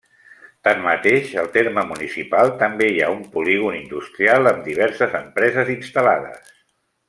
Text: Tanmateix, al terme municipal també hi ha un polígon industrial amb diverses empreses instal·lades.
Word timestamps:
Tanmateix, 0.67 1.27
al 1.41 1.49
terme 1.57 1.83
municipal 1.89 2.49
també 2.63 2.89
hi 2.93 2.97
ha 3.03 3.11
un 3.17 3.21
polígon 3.35 3.77
industrial 3.83 4.53
amb 4.55 4.65
diverses 4.71 5.15
empreses 5.23 5.71
instal·lades. 5.79 6.53